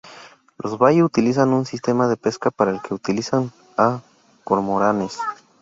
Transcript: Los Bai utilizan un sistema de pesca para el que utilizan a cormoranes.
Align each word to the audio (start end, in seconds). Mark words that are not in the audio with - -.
Los 0.57 0.79
Bai 0.79 1.03
utilizan 1.03 1.53
un 1.53 1.67
sistema 1.67 2.07
de 2.07 2.17
pesca 2.17 2.49
para 2.49 2.71
el 2.71 2.81
que 2.81 2.95
utilizan 2.95 3.51
a 3.77 4.01
cormoranes. 4.43 5.19